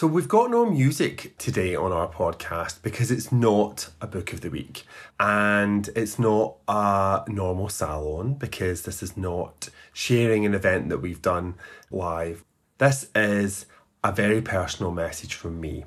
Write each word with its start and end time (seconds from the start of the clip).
So, 0.00 0.06
we've 0.06 0.28
got 0.28 0.50
no 0.50 0.64
music 0.64 1.36
today 1.36 1.76
on 1.76 1.92
our 1.92 2.08
podcast 2.08 2.80
because 2.80 3.10
it's 3.10 3.30
not 3.30 3.90
a 4.00 4.06
book 4.06 4.32
of 4.32 4.40
the 4.40 4.48
week 4.48 4.84
and 5.18 5.90
it's 5.94 6.18
not 6.18 6.56
a 6.66 7.24
normal 7.28 7.68
salon 7.68 8.32
because 8.32 8.80
this 8.80 9.02
is 9.02 9.18
not 9.18 9.68
sharing 9.92 10.46
an 10.46 10.54
event 10.54 10.88
that 10.88 11.02
we've 11.02 11.20
done 11.20 11.56
live. 11.90 12.42
This 12.78 13.10
is 13.14 13.66
a 14.02 14.10
very 14.10 14.40
personal 14.40 14.90
message 14.90 15.34
from 15.34 15.60
me. 15.60 15.84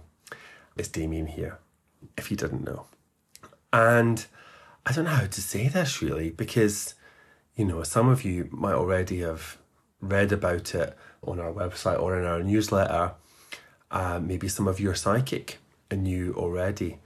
It's 0.77 0.89
Damian 0.89 1.25
here, 1.25 1.57
if 2.15 2.29
you 2.29 2.37
didn't 2.37 2.65
know. 2.65 2.85
And 3.73 4.23
I 4.85 4.91
don't 4.91 5.05
know 5.05 5.09
how 5.09 5.25
to 5.25 5.41
say 5.41 5.69
this 5.69 6.03
really 6.03 6.29
because, 6.29 6.93
you 7.55 7.65
know, 7.65 7.81
some 7.81 8.09
of 8.09 8.23
you 8.23 8.47
might 8.51 8.75
already 8.75 9.21
have 9.21 9.57
read 10.01 10.31
about 10.31 10.75
it 10.75 10.95
on 11.23 11.39
our 11.39 11.51
website 11.51 11.99
or 11.99 12.19
in 12.19 12.27
our 12.27 12.43
newsletter. 12.43 13.15
Uh, 13.93 14.19
maybe 14.19 14.47
some 14.47 14.67
of 14.67 14.79
you 14.79 14.89
are 14.89 14.95
psychic 14.95 15.59
and 15.91 16.03
knew 16.03 16.33
already. 16.35 16.97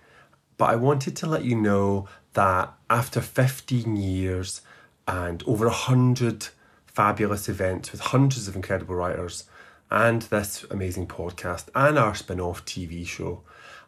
But 0.57 0.69
I 0.69 0.75
wanted 0.77 1.15
to 1.17 1.27
let 1.27 1.43
you 1.43 1.55
know 1.55 2.07
that 2.33 2.73
after 2.89 3.19
15 3.19 3.97
years 3.97 4.61
and 5.07 5.43
over 5.45 5.65
100 5.65 6.47
fabulous 6.85 7.49
events 7.49 7.91
with 7.91 8.01
hundreds 8.01 8.47
of 8.47 8.55
incredible 8.55 8.95
writers 8.95 9.43
and 9.91 10.21
this 10.23 10.65
amazing 10.71 11.07
podcast 11.07 11.65
and 11.75 11.99
our 11.99 12.15
spin 12.15 12.39
off 12.39 12.63
TV 12.65 13.05
show, 13.05 13.43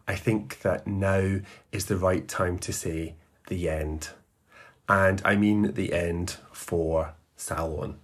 I 0.05 0.15
think 0.15 0.59
that 0.59 0.85
now 0.85 1.39
is 1.71 1.85
the 1.85 1.97
right 1.97 2.27
time 2.27 2.59
to 2.59 2.73
say 2.73 3.15
the 3.47 3.69
end. 3.69 4.09
And 4.89 5.21
I 5.23 5.37
mean 5.37 5.73
the 5.73 5.93
end 5.93 6.35
for 6.51 7.13
Salon. 7.37 7.99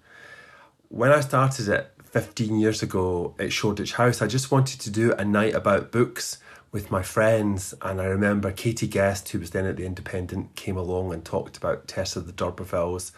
When 0.87 1.11
I 1.11 1.19
started 1.19 1.67
it 1.67 1.91
15 2.15 2.57
years 2.61 2.81
ago 2.81 3.35
at 3.37 3.51
Shoreditch 3.51 3.95
House, 3.95 4.21
I 4.21 4.27
just 4.27 4.49
wanted 4.49 4.79
to 4.79 4.89
do 4.89 5.11
a 5.11 5.25
night 5.25 5.53
about 5.53 5.91
books 5.91 6.37
with 6.71 6.89
my 6.89 7.01
friends. 7.01 7.73
And 7.81 7.99
I 7.99 8.05
remember 8.05 8.53
Katy 8.53 8.87
Guest, 8.87 9.27
who 9.27 9.39
was 9.39 9.49
then 9.49 9.65
at 9.65 9.75
The 9.75 9.85
Independent, 9.85 10.55
came 10.55 10.77
along 10.77 11.11
and 11.11 11.25
talked 11.25 11.57
about 11.57 11.89
Tess 11.89 12.15
of 12.15 12.25
the 12.25 12.31
D'Urbervilles. 12.31 13.11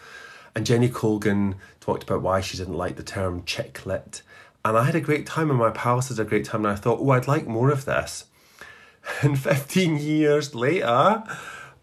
And 0.52 0.66
Jenny 0.66 0.88
Colgan 0.88 1.54
talked 1.78 2.02
about 2.02 2.22
why 2.22 2.40
she 2.40 2.56
didn't 2.56 2.74
like 2.74 2.96
the 2.96 3.04
term 3.04 3.44
chick 3.44 3.86
lit. 3.86 4.22
And 4.64 4.76
I 4.76 4.82
had 4.82 4.96
a 4.96 5.00
great 5.00 5.26
time, 5.26 5.48
and 5.48 5.60
my 5.60 5.70
pals 5.70 6.08
had 6.08 6.18
a 6.18 6.24
great 6.24 6.46
time. 6.46 6.64
And 6.64 6.72
I 6.72 6.76
thought, 6.76 6.98
oh, 7.00 7.10
I'd 7.10 7.28
like 7.28 7.46
more 7.46 7.70
of 7.70 7.84
this. 7.84 8.24
And 9.22 9.38
15 9.38 9.98
years 9.98 10.56
later, 10.56 11.22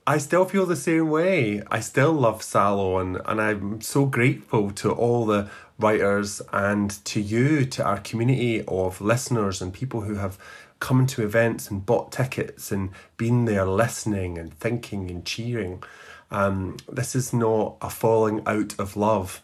I 0.08 0.20
still 0.20 0.46
feel 0.46 0.68
the 0.68 0.76
same 0.76 1.10
way. 1.10 1.64
I 1.72 1.80
still 1.80 2.14
love 2.14 2.44
Salon, 2.44 3.22
and 3.26 3.42
I'm 3.42 3.82
so 3.82 4.06
grateful 4.06 4.70
to 4.72 4.92
all 4.92 5.26
the 5.26 5.50
writers 5.78 6.42
and 6.54 6.92
to 7.06 7.20
you, 7.20 7.66
to 7.66 7.84
our 7.84 8.00
community 8.00 8.64
of 8.68 9.02
listeners 9.02 9.62
and 9.62 9.74
people 9.74 10.02
who 10.02 10.16
have 10.16 10.38
come 10.80 11.06
to 11.08 11.24
events 11.24 11.70
and 11.70 11.86
bought 11.86 12.12
tickets 12.12 12.72
and 12.72 12.90
been 13.18 13.46
there 13.46 13.66
listening 13.66 14.38
and 14.38 14.54
thinking 14.60 15.10
and 15.10 15.26
cheering. 15.26 15.84
Um, 16.32 16.78
this 16.92 17.16
is 17.16 17.34
not 17.34 17.78
a 17.82 17.90
falling 17.90 18.42
out 18.46 18.78
of 18.80 18.96
love, 18.96 19.42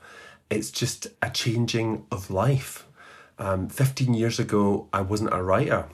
it's 0.49 0.71
just 0.71 1.07
a 1.21 1.29
changing 1.29 2.05
of 2.11 2.29
life. 2.29 2.85
Um, 3.39 3.69
15 3.69 4.13
years 4.13 4.39
ago, 4.39 4.87
I 4.93 5.01
wasn't 5.01 5.33
a 5.33 5.41
writer. 5.41 5.87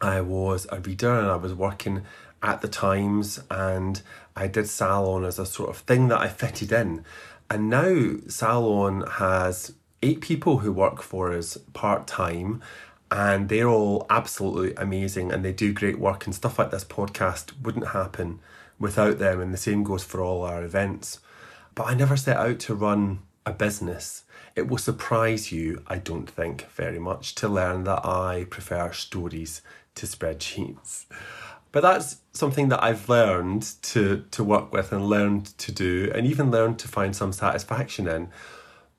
I 0.00 0.20
was 0.20 0.66
a 0.70 0.78
reader 0.78 1.18
and 1.18 1.26
I 1.26 1.36
was 1.36 1.54
working 1.54 2.02
at 2.42 2.60
the 2.60 2.68
Times 2.68 3.40
and 3.50 4.00
I 4.36 4.46
did 4.46 4.68
Salon 4.68 5.24
as 5.24 5.38
a 5.38 5.46
sort 5.46 5.70
of 5.70 5.78
thing 5.78 6.08
that 6.08 6.20
I 6.20 6.28
fitted 6.28 6.70
in. 6.70 7.04
And 7.50 7.70
now 7.70 8.16
Salon 8.28 9.04
has 9.06 9.72
eight 10.02 10.20
people 10.20 10.58
who 10.58 10.72
work 10.72 11.02
for 11.02 11.32
us 11.32 11.56
part 11.72 12.06
time 12.06 12.62
and 13.10 13.48
they're 13.48 13.68
all 13.68 14.06
absolutely 14.10 14.74
amazing 14.74 15.32
and 15.32 15.44
they 15.44 15.52
do 15.52 15.72
great 15.72 15.98
work 15.98 16.26
and 16.26 16.34
stuff 16.34 16.58
like 16.58 16.70
this 16.70 16.84
podcast 16.84 17.60
wouldn't 17.62 17.88
happen 17.88 18.38
without 18.78 19.18
them 19.18 19.40
and 19.40 19.52
the 19.52 19.58
same 19.58 19.82
goes 19.82 20.04
for 20.04 20.20
all 20.20 20.42
our 20.42 20.62
events. 20.62 21.20
But 21.74 21.84
I 21.84 21.94
never 21.94 22.16
set 22.16 22.36
out 22.36 22.58
to 22.60 22.74
run 22.74 23.20
a 23.46 23.52
business. 23.52 24.24
It 24.54 24.68
will 24.68 24.78
surprise 24.78 25.50
you, 25.50 25.82
I 25.86 25.98
don't 25.98 26.28
think, 26.28 26.70
very 26.72 26.98
much 26.98 27.34
to 27.36 27.48
learn 27.48 27.84
that 27.84 28.04
I 28.04 28.46
prefer 28.50 28.92
stories 28.92 29.62
to 29.94 30.06
spreadsheets. 30.06 31.06
But 31.70 31.82
that's 31.82 32.18
something 32.32 32.68
that 32.70 32.82
I've 32.82 33.08
learned 33.08 33.74
to, 33.82 34.24
to 34.30 34.44
work 34.44 34.72
with 34.72 34.92
and 34.92 35.06
learned 35.06 35.46
to 35.58 35.72
do, 35.72 36.10
and 36.14 36.26
even 36.26 36.50
learned 36.50 36.78
to 36.80 36.88
find 36.88 37.14
some 37.14 37.32
satisfaction 37.32 38.08
in. 38.08 38.28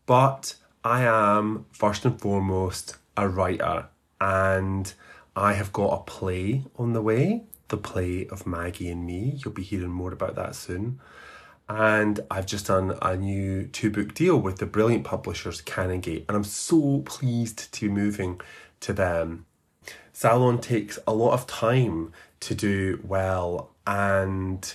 But 0.05 0.55
I 0.83 1.03
am, 1.03 1.65
first 1.71 2.05
and 2.05 2.19
foremost, 2.19 2.97
a 3.17 3.27
writer, 3.27 3.87
and 4.21 4.93
I 5.35 5.53
have 5.53 5.73
got 5.73 5.93
a 5.93 6.03
play 6.03 6.63
on 6.77 6.93
the 6.93 7.01
way 7.01 7.43
the 7.69 7.77
play 7.77 8.27
of 8.27 8.45
Maggie 8.45 8.89
and 8.89 9.05
Me. 9.05 9.39
You'll 9.43 9.53
be 9.53 9.63
hearing 9.63 9.91
more 9.91 10.11
about 10.11 10.35
that 10.35 10.55
soon. 10.55 10.99
And 11.67 12.19
I've 12.29 12.47
just 12.47 12.67
done 12.67 12.97
a 13.01 13.15
new 13.15 13.67
two 13.67 13.91
book 13.91 14.15
deal 14.15 14.37
with 14.37 14.57
the 14.57 14.65
brilliant 14.65 15.03
publishers 15.03 15.61
Canongate, 15.61 16.25
and 16.27 16.35
I'm 16.35 16.43
so 16.43 17.01
pleased 17.05 17.71
to 17.73 17.87
be 17.87 17.93
moving 17.93 18.41
to 18.81 18.91
them. 18.91 19.45
Salon 20.11 20.59
takes 20.59 20.97
a 21.07 21.13
lot 21.13 21.33
of 21.33 21.47
time 21.47 22.11
to 22.41 22.55
do 22.55 22.99
well, 23.03 23.71
and 23.85 24.73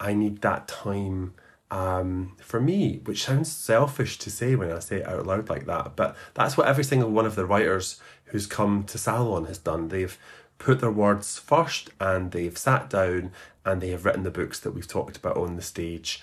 I 0.00 0.14
need 0.14 0.42
that 0.42 0.68
time 0.68 1.34
um, 1.70 2.36
for 2.38 2.60
me, 2.60 3.00
which 3.04 3.24
sounds 3.24 3.50
selfish 3.50 4.18
to 4.18 4.30
say 4.30 4.54
when 4.54 4.70
I 4.70 4.78
say 4.80 4.98
it 4.98 5.08
out 5.08 5.26
loud 5.26 5.48
like 5.48 5.64
that, 5.66 5.96
but 5.96 6.16
that's 6.34 6.56
what 6.56 6.66
every 6.66 6.84
single 6.84 7.10
one 7.10 7.24
of 7.24 7.34
the 7.34 7.46
writers 7.46 8.00
who's 8.26 8.46
come 8.46 8.84
to 8.84 8.98
Salon 8.98 9.46
has 9.46 9.58
done. 9.58 9.88
They've 9.88 10.18
put 10.58 10.80
their 10.80 10.90
words 10.90 11.38
first 11.38 11.90
and 11.98 12.30
they've 12.30 12.56
sat 12.56 12.90
down 12.90 13.32
and 13.64 13.80
they 13.80 13.88
have 13.88 14.04
written 14.04 14.22
the 14.22 14.30
books 14.30 14.60
that 14.60 14.72
we've 14.72 14.86
talked 14.86 15.16
about 15.16 15.36
on 15.36 15.56
the 15.56 15.62
stage. 15.62 16.22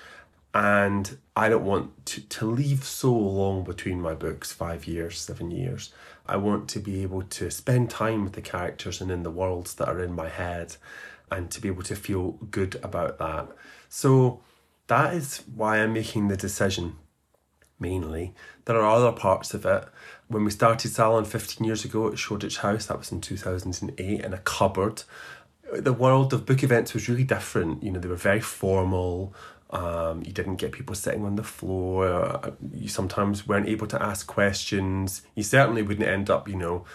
And 0.53 1.17
I 1.35 1.49
don't 1.49 1.65
want 1.65 2.05
to, 2.07 2.21
to 2.21 2.49
leave 2.49 2.83
so 2.83 3.11
long 3.13 3.63
between 3.63 4.01
my 4.01 4.13
books 4.13 4.51
five 4.51 4.87
years, 4.87 5.19
seven 5.19 5.51
years. 5.51 5.93
I 6.29 6.37
want 6.37 6.69
to 6.69 6.79
be 6.79 7.01
able 7.01 7.23
to 7.23 7.49
spend 7.49 7.89
time 7.89 8.23
with 8.23 8.33
the 8.33 8.41
characters 8.41 9.01
and 9.01 9.09
in 9.11 9.23
the 9.23 9.31
worlds 9.31 9.73
that 9.75 9.89
are 9.89 10.01
in 10.01 10.13
my 10.13 10.29
head 10.29 10.75
and 11.31 11.49
to 11.51 11.61
be 11.61 11.67
able 11.67 11.83
to 11.83 11.95
feel 11.95 12.31
good 12.51 12.79
about 12.83 13.17
that. 13.19 13.49
So 13.89 14.41
that 14.87 15.13
is 15.13 15.43
why 15.53 15.77
I'm 15.77 15.93
making 15.93 16.27
the 16.27 16.37
decision 16.37 16.95
mainly. 17.79 18.33
There 18.65 18.77
are 18.77 18.95
other 18.95 19.11
parts 19.11 19.53
of 19.53 19.65
it. 19.65 19.85
When 20.27 20.43
we 20.43 20.51
started 20.51 20.91
Salon 20.91 21.25
15 21.25 21.65
years 21.65 21.85
ago 21.85 22.07
at 22.07 22.19
Shoreditch 22.19 22.57
House, 22.57 22.87
that 22.87 22.97
was 22.97 23.11
in 23.11 23.21
2008, 23.21 24.21
in 24.21 24.33
a 24.33 24.37
cupboard, 24.39 25.03
the 25.71 25.93
world 25.93 26.33
of 26.33 26.45
book 26.45 26.63
events 26.63 26.93
was 26.93 27.09
really 27.09 27.23
different. 27.23 27.83
You 27.83 27.91
know, 27.91 27.99
they 27.99 28.07
were 28.07 28.15
very 28.15 28.41
formal. 28.41 29.33
Um, 29.71 30.23
you 30.23 30.31
didn't 30.31 30.55
get 30.55 30.71
people 30.71 30.95
sitting 30.95 31.25
on 31.25 31.35
the 31.35 31.43
floor. 31.43 32.55
You 32.73 32.87
sometimes 32.87 33.47
weren't 33.47 33.69
able 33.69 33.87
to 33.87 34.01
ask 34.01 34.25
questions. 34.25 35.21
You 35.35 35.43
certainly 35.43 35.83
wouldn't 35.83 36.07
end 36.07 36.29
up, 36.29 36.47
you 36.47 36.55
know, 36.55 36.85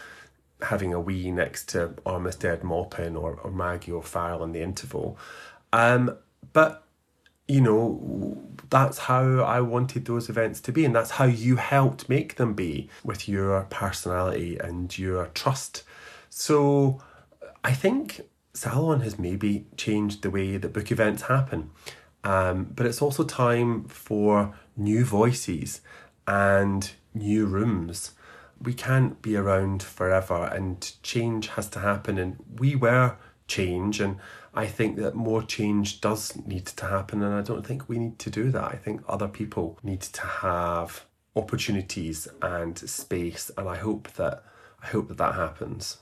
having 0.60 0.92
a 0.92 1.00
wee 1.00 1.30
next 1.30 1.68
to 1.70 1.88
Armistead 2.04 2.62
Maupin 2.62 3.16
or, 3.16 3.38
or 3.44 3.50
Maggie 3.50 3.92
O'Farrell 3.92 4.42
in 4.42 4.52
the 4.52 4.62
interval. 4.62 5.16
Um, 5.72 6.16
but, 6.52 6.84
you 7.46 7.60
know, 7.60 8.42
that's 8.70 8.98
how 8.98 9.40
I 9.40 9.60
wanted 9.60 10.06
those 10.06 10.28
events 10.28 10.60
to 10.62 10.72
be, 10.72 10.84
and 10.84 10.94
that's 10.94 11.12
how 11.12 11.26
you 11.26 11.56
helped 11.56 12.08
make 12.08 12.36
them 12.36 12.54
be 12.54 12.88
with 13.04 13.28
your 13.28 13.62
personality 13.70 14.58
and 14.58 14.96
your 14.98 15.26
trust. 15.26 15.84
So 16.30 17.00
I 17.62 17.72
think 17.72 18.22
Salon 18.52 19.00
has 19.00 19.18
maybe 19.18 19.66
changed 19.76 20.22
the 20.22 20.30
way 20.30 20.56
that 20.56 20.72
book 20.72 20.90
events 20.90 21.22
happen. 21.22 21.70
Um, 22.24 22.64
but 22.74 22.86
it's 22.86 23.02
also 23.02 23.22
time 23.22 23.84
for 23.84 24.54
new 24.76 25.04
voices 25.04 25.82
and 26.26 26.90
new 27.12 27.46
rooms. 27.46 28.12
We 28.60 28.72
can't 28.72 29.20
be 29.20 29.36
around 29.36 29.82
forever, 29.82 30.44
and 30.44 30.90
change 31.02 31.48
has 31.48 31.68
to 31.70 31.80
happen. 31.80 32.18
And 32.18 32.36
we 32.58 32.74
were 32.76 33.16
change, 33.46 34.00
and 34.00 34.16
I 34.54 34.66
think 34.66 34.96
that 34.96 35.14
more 35.14 35.42
change 35.42 36.00
does 36.00 36.34
need 36.46 36.66
to 36.66 36.86
happen. 36.86 37.22
And 37.22 37.34
I 37.34 37.42
don't 37.42 37.66
think 37.66 37.88
we 37.88 37.98
need 37.98 38.18
to 38.20 38.30
do 38.30 38.50
that. 38.52 38.64
I 38.64 38.76
think 38.76 39.02
other 39.06 39.28
people 39.28 39.78
need 39.82 40.00
to 40.00 40.22
have 40.22 41.04
opportunities 41.36 42.26
and 42.40 42.78
space, 42.78 43.50
and 43.58 43.68
I 43.68 43.76
hope 43.76 44.12
that 44.14 44.44
I 44.82 44.86
hope 44.86 45.08
that 45.08 45.18
that 45.18 45.34
happens. 45.34 45.98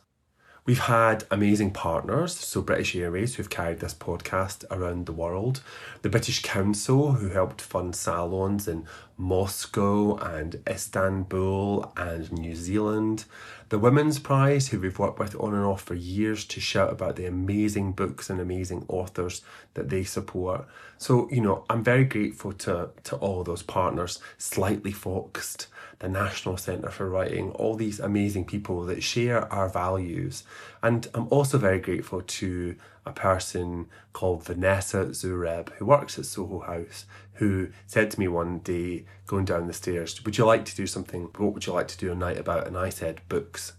We've 0.64 0.79
had 0.79 1.25
amazing 1.29 1.73
partners, 1.73 2.37
so 2.37 2.62
British 2.62 2.94
Airways, 2.94 3.35
who've 3.35 3.50
carried 3.50 3.81
this 3.81 3.94
podcast 3.94 4.64
around 4.70 5.06
the 5.06 5.12
world, 5.12 5.61
the 6.03 6.09
British 6.09 6.41
Council, 6.41 7.14
who 7.14 7.31
helped 7.31 7.61
fund 7.61 7.97
salons 7.97 8.69
in 8.69 8.87
Moscow 9.17 10.14
and 10.19 10.62
Istanbul 10.69 11.93
and 11.97 12.31
New 12.31 12.55
Zealand. 12.55 13.25
The 13.70 13.79
Women's 13.81 14.20
Prize, 14.20 14.69
who 14.69 14.79
we've 14.79 15.00
worked 15.00 15.19
with 15.19 15.35
on 15.41 15.53
and 15.53 15.64
off 15.64 15.82
for 15.82 15.94
years 15.94 16.44
to 16.44 16.61
shout 16.61 16.93
about 16.93 17.17
the 17.17 17.26
amazing 17.26 17.91
books 17.91 18.31
and 18.31 18.41
amazing 18.41 18.85
authors 18.87 19.43
that 19.75 19.88
they 19.88 20.05
support. 20.05 20.69
So, 20.97 21.29
you 21.32 21.41
know, 21.41 21.65
I'm 21.70 21.82
very 21.82 22.05
grateful 22.05 22.53
to, 22.53 22.91
to 23.03 23.17
all 23.17 23.43
those 23.43 23.65
partners. 23.65 24.20
Slightly 24.38 24.93
Foxed, 24.93 25.67
the 26.02 26.08
National 26.08 26.56
Centre 26.56 26.90
for 26.90 27.08
Writing, 27.08 27.52
all 27.52 27.76
these 27.76 28.00
amazing 28.00 28.44
people 28.44 28.84
that 28.87 29.04
share 29.04 29.50
our 29.52 29.69
values. 29.69 30.43
And 30.82 31.06
I'm 31.14 31.28
also 31.28 31.58
very 31.58 31.78
grateful 31.78 32.22
to 32.22 32.75
a 33.06 33.12
person 33.12 33.87
called 34.12 34.44
Vanessa 34.44 35.06
Zureb, 35.06 35.70
who 35.75 35.87
works 35.87 36.19
at 36.19 36.26
Soho 36.26 36.58
House, 36.58 37.06
who 37.34 37.69
said 37.87 38.10
to 38.10 38.20
me 38.20 38.26
one 38.26 38.58
day, 38.58 39.04
going 39.28 39.44
down 39.44 39.69
the 39.69 39.72
stairs, 39.72 40.22
Would 40.25 40.37
you 40.38 40.44
like 40.44 40.64
to 40.64 40.76
do 40.76 40.88
something? 40.88 41.31
What 41.37 41.54
would 41.54 41.66
you 41.66 41.72
like 41.72 41.88
to 41.88 41.99
do 41.99 42.10
a 42.10 42.16
night 42.16 42.37
about? 42.37 42.66
And 42.66 42.76
I 42.76 42.88
said, 42.88 43.20
Books. 43.28 43.75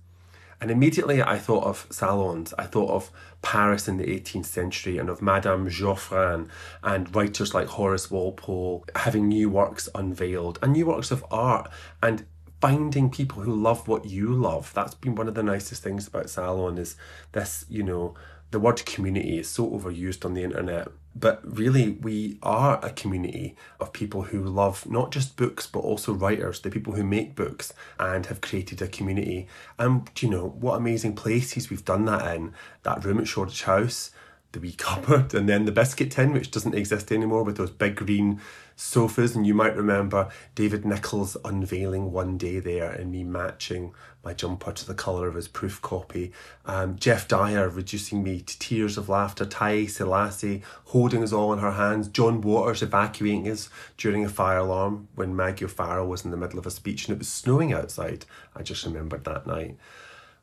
And 0.63 0.71
immediately 0.71 1.21
I 1.21 1.39
thought 1.39 1.65
of 1.65 1.87
salons. 1.89 2.53
I 2.57 2.63
thought 2.63 2.89
of 2.89 3.11
Paris 3.41 3.89
in 3.89 3.97
the 3.97 4.05
18th 4.05 4.45
century 4.45 4.97
and 4.97 5.09
of 5.09 5.21
Madame 5.21 5.67
Geoffrin 5.69 6.47
and 6.81 7.13
writers 7.13 7.53
like 7.53 7.67
Horace 7.67 8.09
Walpole 8.09 8.85
having 8.95 9.27
new 9.27 9.49
works 9.49 9.89
unveiled 9.93 10.59
and 10.61 10.71
new 10.71 10.85
works 10.85 11.11
of 11.11 11.25
art 11.29 11.69
and 12.01 12.25
finding 12.61 13.09
people 13.09 13.41
who 13.41 13.53
love 13.53 13.89
what 13.89 14.05
you 14.05 14.33
love. 14.33 14.73
That's 14.73 14.95
been 14.95 15.15
one 15.15 15.27
of 15.27 15.35
the 15.35 15.43
nicest 15.43 15.83
things 15.83 16.07
about 16.07 16.29
Salon 16.29 16.77
is 16.77 16.95
this, 17.33 17.65
you 17.67 17.83
know, 17.83 18.13
the 18.53 18.59
word 18.59 18.85
community 18.85 19.39
is 19.39 19.49
so 19.49 19.67
overused 19.67 20.23
on 20.23 20.35
the 20.35 20.43
internet, 20.43 20.87
but 21.15 21.41
really 21.43 21.89
we 21.89 22.37
are 22.43 22.79
a 22.85 22.91
community 22.91 23.55
of 23.79 23.91
people 23.91 24.21
who 24.21 24.43
love 24.43 24.87
not 24.87 25.11
just 25.11 25.35
books 25.35 25.65
but 25.65 25.79
also 25.79 26.13
writers, 26.13 26.61
the 26.61 26.69
people 26.69 26.93
who 26.93 27.03
make 27.03 27.33
books 27.33 27.73
and 27.99 28.27
have 28.27 28.41
created 28.41 28.79
a 28.79 28.87
community. 28.87 29.47
And 29.79 30.07
you 30.19 30.29
know 30.29 30.49
what 30.49 30.75
amazing 30.75 31.15
places 31.15 31.71
we've 31.71 31.83
done 31.83 32.05
that 32.05 32.35
in. 32.35 32.53
That 32.83 33.03
room 33.03 33.19
at 33.19 33.27
Shoreditch 33.27 33.63
House, 33.63 34.11
the 34.53 34.59
wee 34.59 34.71
cupboard, 34.71 35.33
and 35.33 35.49
then 35.49 35.65
the 35.65 35.71
biscuit 35.71 36.11
tin, 36.11 36.31
which 36.31 36.51
doesn't 36.51 36.75
exist 36.75 37.11
anymore, 37.11 37.43
with 37.43 37.57
those 37.57 37.71
big 37.71 37.95
green 37.95 38.39
sofas. 38.75 39.35
And 39.35 39.45
you 39.45 39.53
might 39.53 39.75
remember 39.75 40.29
David 40.55 40.85
Nicholls 40.85 41.35
unveiling 41.43 42.11
one 42.11 42.37
day 42.37 42.59
there 42.59 42.91
and 42.91 43.11
me 43.11 43.23
matching 43.23 43.93
my 44.23 44.33
jumper 44.33 44.71
to 44.71 44.85
the 44.85 44.93
colour 44.93 45.27
of 45.27 45.35
his 45.35 45.47
proof 45.47 45.81
copy. 45.81 46.31
Um, 46.65 46.95
Geoff 46.97 47.27
Dyer 47.27 47.67
reducing 47.67 48.23
me 48.23 48.41
to 48.41 48.59
tears 48.59 48.97
of 48.97 49.09
laughter. 49.09 49.45
Taiye 49.45 49.85
Selasi 49.85 50.61
holding 50.85 51.23
us 51.23 51.33
all 51.33 51.51
in 51.51 51.59
her 51.59 51.73
hands. 51.73 52.07
John 52.07 52.39
Waters 52.41 52.81
evacuating 52.81 53.49
us 53.49 53.69
during 53.97 54.23
a 54.23 54.29
fire 54.29 54.59
alarm 54.59 55.09
when 55.15 55.35
Maggie 55.35 55.65
O'Farrell 55.65 56.07
was 56.07 56.23
in 56.23 56.31
the 56.31 56.37
middle 56.37 56.57
of 56.57 56.65
a 56.65 56.71
speech 56.71 57.07
and 57.07 57.15
it 57.15 57.19
was 57.19 57.27
snowing 57.27 57.73
outside. 57.73 58.25
I 58.55 58.63
just 58.63 58.85
remembered 58.85 59.25
that 59.25 59.45
night. 59.45 59.77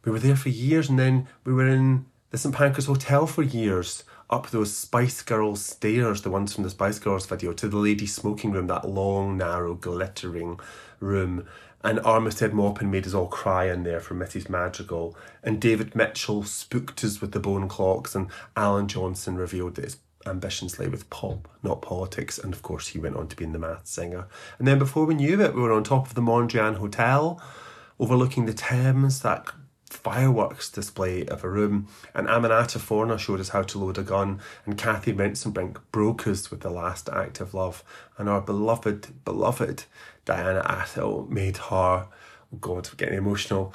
We 0.05 0.13
were 0.13 0.19
there 0.19 0.37
for 0.37 0.49
years 0.51 0.91
and 0.91 0.99
then 0.99 1.29
we 1.45 1.53
were 1.55 1.69
in 1.69 2.07
the 2.31 2.39
St 2.39 2.55
Pancras 2.55 2.87
Hotel 2.87 3.27
for 3.27 3.43
years, 3.43 4.05
up 4.29 4.51
those 4.51 4.77
Spice 4.77 5.23
Girls 5.23 5.65
stairs, 5.65 6.23
the 6.23 6.31
ones 6.31 6.55
from 6.55 6.63
the 6.63 6.71
Spice 6.71 7.01
Girls 7.01 7.27
video, 7.27 7.53
to 7.53 7.69
the 7.69 7.77
ladies' 7.77 8.15
smoking 8.15 8.53
room, 8.53 8.69
that 8.69 8.89
long, 8.89 9.37
narrow, 9.37 9.75
glittering 9.75 10.61
room. 11.01 11.45
And 11.83 11.99
Armistead 12.01 12.53
Maupin 12.53 12.91
made 12.91 13.07
us 13.07 13.15
all 13.15 13.27
cry 13.27 13.65
in 13.65 13.83
there 13.83 14.01
for 14.01 14.15
Mrs. 14.15 14.49
Madrigal. 14.49 15.17
And 15.43 15.61
David 15.61 15.97
Mitchell 15.97 16.45
spooked 16.45 17.03
us 17.03 17.21
with 17.21 17.33
the 17.33 17.41
bone 17.41 17.69
clocks. 17.69 18.15
And 18.15 18.29
Alan 18.55 18.87
Johnson 18.87 19.37
revealed 19.37 19.75
that 19.77 19.85
his 19.85 19.97
ambitions 20.27 20.79
lay 20.79 20.89
with 20.89 21.09
pop, 21.11 21.49
not 21.63 21.81
politics. 21.81 22.39
And 22.39 22.53
of 22.53 22.63
course, 22.63 22.89
he 22.89 22.99
went 22.99 23.17
on 23.17 23.29
to 23.29 23.37
be 23.37 23.45
in 23.45 23.53
the 23.53 23.59
Masked 23.59 23.89
Singer. 23.89 24.29
And 24.59 24.69
then 24.69 24.79
before 24.79 25.07
we 25.07 25.15
knew 25.15 25.41
it, 25.41 25.55
we 25.55 25.63
were 25.63 25.73
on 25.73 25.83
top 25.83 26.07
of 26.07 26.15
the 26.15 26.21
Mondrian 26.21 26.77
Hotel, 26.77 27.43
overlooking 27.99 28.45
the 28.45 28.53
Thames, 28.53 29.23
that 29.23 29.47
fireworks 29.93 30.71
display 30.71 31.27
of 31.27 31.45
a 31.45 31.49
room, 31.49 31.89
and 32.15 32.27
Aminata 32.29 32.79
Forna 32.79 33.19
showed 33.19 33.41
us 33.41 33.51
how 33.51 33.63
to 33.63 33.79
load 33.79 33.99
a 33.99 34.03
gun, 34.03 34.41
and 34.65 34.79
Cathy 34.79 35.13
Rentzenbrink 35.13 35.79
broke 35.93 36.27
us 36.27 36.51
with 36.51 36.61
the 36.61 36.71
last 36.71 37.09
act 37.09 37.41
of 37.41 37.55
love, 37.55 37.85
and 38.17 38.29
our 38.29 38.41
beloved, 38.41 39.25
beloved 39.25 39.85
Diana 40.25 40.63
Athill 40.63 41.29
made 41.29 41.57
her, 41.57 42.07
oh 42.07 42.57
God, 42.61 42.89
we're 42.89 42.97
getting 42.97 43.19
emotional. 43.19 43.75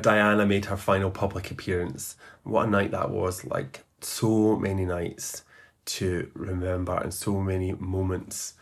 Diana 0.00 0.46
made 0.46 0.64
her 0.66 0.76
final 0.76 1.10
public 1.10 1.50
appearance. 1.50 2.16
What 2.42 2.68
a 2.68 2.70
night 2.70 2.90
that 2.92 3.10
was! 3.10 3.44
Like 3.44 3.84
so 4.00 4.56
many 4.56 4.86
nights 4.86 5.42
to 5.86 6.30
remember, 6.34 6.96
and 6.96 7.12
so 7.12 7.40
many 7.40 7.72
moments 7.72 8.54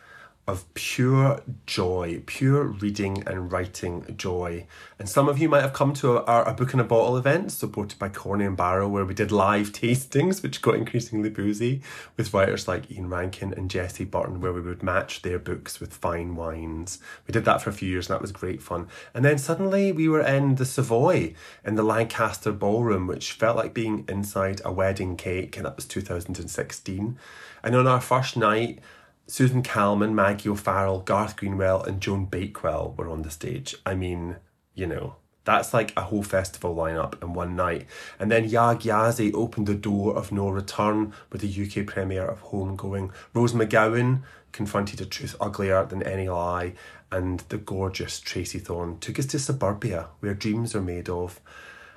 of 0.48 0.72
pure 0.74 1.40
joy, 1.66 2.20
pure 2.26 2.64
reading 2.64 3.22
and 3.28 3.52
writing 3.52 4.04
joy. 4.16 4.66
And 4.98 5.08
some 5.08 5.28
of 5.28 5.38
you 5.38 5.48
might 5.48 5.62
have 5.62 5.72
come 5.72 5.92
to 5.94 6.18
our, 6.24 6.42
our 6.44 6.54
Book 6.54 6.74
in 6.74 6.80
a 6.80 6.84
Bottle 6.84 7.16
event 7.16 7.52
supported 7.52 7.96
by 8.00 8.08
Corney 8.08 8.44
and 8.44 8.56
Barrow, 8.56 8.88
where 8.88 9.04
we 9.04 9.14
did 9.14 9.30
live 9.30 9.68
tastings, 9.72 10.42
which 10.42 10.60
got 10.60 10.74
increasingly 10.74 11.30
boozy, 11.30 11.80
with 12.16 12.34
writers 12.34 12.66
like 12.66 12.90
Ian 12.90 13.08
Rankin 13.08 13.54
and 13.54 13.70
Jessie 13.70 14.04
Burton, 14.04 14.40
where 14.40 14.52
we 14.52 14.60
would 14.60 14.82
match 14.82 15.22
their 15.22 15.38
books 15.38 15.78
with 15.78 15.94
fine 15.94 16.34
wines. 16.34 16.98
We 17.28 17.32
did 17.32 17.44
that 17.44 17.62
for 17.62 17.70
a 17.70 17.74
few 17.74 17.88
years 17.88 18.08
and 18.08 18.14
that 18.14 18.22
was 18.22 18.32
great 18.32 18.60
fun. 18.60 18.88
And 19.14 19.24
then 19.24 19.38
suddenly 19.38 19.92
we 19.92 20.08
were 20.08 20.22
in 20.22 20.56
the 20.56 20.66
Savoy 20.66 21.34
in 21.64 21.76
the 21.76 21.84
Lancaster 21.84 22.50
Ballroom, 22.50 23.06
which 23.06 23.32
felt 23.32 23.56
like 23.56 23.74
being 23.74 24.04
inside 24.08 24.60
a 24.64 24.72
wedding 24.72 25.16
cake, 25.16 25.56
and 25.56 25.66
that 25.66 25.76
was 25.76 25.84
2016. 25.84 27.16
And 27.62 27.76
on 27.76 27.86
our 27.86 28.00
first 28.00 28.36
night, 28.36 28.80
Susan 29.26 29.62
Calman, 29.62 30.14
Maggie 30.14 30.48
O'Farrell, 30.48 31.00
Garth 31.00 31.36
Greenwell, 31.36 31.82
and 31.82 32.00
Joan 32.00 32.26
Bakewell 32.26 32.94
were 32.96 33.08
on 33.08 33.22
the 33.22 33.30
stage. 33.30 33.74
I 33.86 33.94
mean, 33.94 34.36
you 34.74 34.86
know, 34.86 35.16
that's 35.44 35.72
like 35.74 35.92
a 35.96 36.02
whole 36.02 36.22
festival 36.22 36.74
lineup 36.74 37.20
in 37.22 37.32
one 37.32 37.56
night. 37.56 37.86
And 38.18 38.30
then 38.30 38.48
Yaa 38.48 38.80
Gyasi 38.80 39.32
opened 39.34 39.66
the 39.66 39.74
door 39.74 40.16
of 40.16 40.32
no 40.32 40.48
return 40.50 41.12
with 41.30 41.40
the 41.40 41.48
UK 41.82 41.86
premiere 41.86 42.26
of 42.26 42.42
Homegoing. 42.44 43.10
Rose 43.34 43.52
McGowan 43.52 44.22
confronted 44.52 45.00
a 45.00 45.06
truth 45.06 45.34
uglier 45.40 45.84
than 45.84 46.02
any 46.02 46.28
lie, 46.28 46.74
and 47.10 47.40
the 47.48 47.58
gorgeous 47.58 48.20
Tracey 48.20 48.58
Thorn 48.58 48.98
took 48.98 49.18
us 49.18 49.26
to 49.26 49.38
suburbia, 49.38 50.08
where 50.20 50.34
dreams 50.34 50.74
are 50.74 50.82
made 50.82 51.08
of. 51.08 51.40